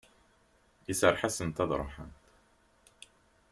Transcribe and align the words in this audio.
Iserreḥ-asent 0.91 1.63
ad 1.63 1.71
ruḥent. 1.79 2.21